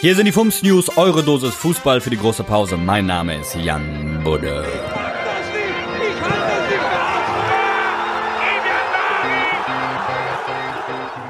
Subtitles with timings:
[0.00, 2.76] Hier sind die Fums News, eure Dosis Fußball für die große Pause.
[2.76, 4.64] Mein Name ist Jan Budde.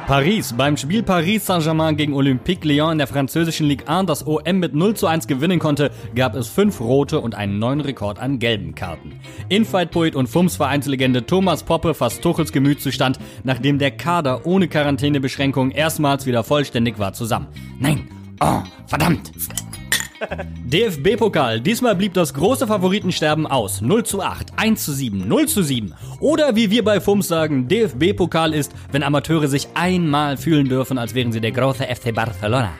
[0.07, 0.53] Paris.
[0.55, 4.75] Beim Spiel Paris Saint-Germain gegen Olympique Lyon in der französischen Ligue 1 das OM mit
[4.75, 8.75] 0 zu 1 gewinnen konnte, gab es fünf rote und einen neuen Rekord an gelben
[8.75, 9.19] Karten.
[9.49, 16.45] Infight-Poet und Fums-Vereinslegende Thomas Poppe fasst Tuchels Gemütszustand, nachdem der Kader ohne Quarantänebeschränkungen erstmals wieder
[16.45, 17.49] vollständig war zusammen.
[17.79, 18.09] Nein,
[18.41, 19.33] oh, verdammt!
[20.65, 21.61] DFB-Pokal.
[21.61, 23.81] Diesmal blieb das große Favoritensterben aus.
[23.81, 25.95] 0 zu 8, 1 zu 7, 0 zu 7.
[26.21, 31.15] Oder wie wir bei FUMS sagen, DFB-Pokal ist, wenn Amateure sich einmal fühlen dürfen, als
[31.15, 32.71] wären sie der große FC Barcelona.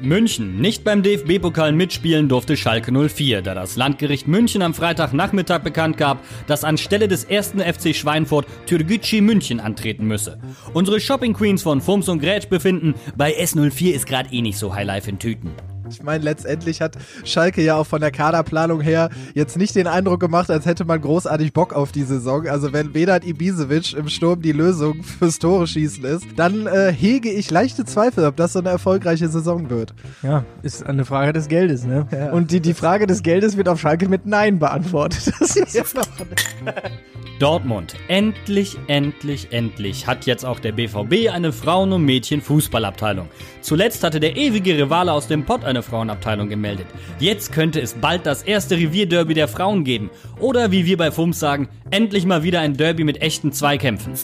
[0.00, 0.60] München.
[0.60, 6.18] Nicht beim DFB-Pokal mitspielen durfte Schalke 04, da das Landgericht München am Freitagnachmittag bekannt gab,
[6.46, 10.38] dass anstelle des ersten FC Schweinfurt Türgücü München antreten müsse.
[10.74, 14.74] Unsere Shopping Queens von Fums und Grätsch befinden, bei S04 ist gerade eh nicht so
[14.74, 15.50] Highlife in Tüten.
[15.92, 20.20] Ich meine, letztendlich hat Schalke ja auch von der Kaderplanung her jetzt nicht den Eindruck
[20.20, 22.48] gemacht, als hätte man großartig Bock auf die Saison.
[22.48, 27.30] Also wenn Vedat Ibisevic im Sturm die Lösung fürs Tore schießen ist, dann äh, hege
[27.30, 29.94] ich leichte Zweifel, ob das so eine erfolgreiche Saison wird.
[30.22, 32.06] Ja, ist eine Frage des Geldes, ne?
[32.10, 32.32] Ja.
[32.32, 35.32] Und die, die Frage des Geldes wird auf Schalke mit Nein beantwortet.
[35.42, 35.82] Das ist ja
[37.40, 37.94] Dortmund.
[38.06, 43.28] Endlich, endlich, endlich hat jetzt auch der BVB eine Frauen- und Mädchen-Fußballabteilung.
[43.60, 46.86] Zuletzt hatte der ewige Rivale aus dem Pott eine Frauenabteilung gemeldet.
[47.18, 50.10] Jetzt könnte es bald das erste Revierderby der Frauen geben.
[50.40, 54.14] Oder wie wir bei FUMS sagen, endlich mal wieder ein Derby mit echten Zweikämpfen.